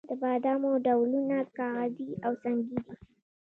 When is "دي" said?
2.85-2.93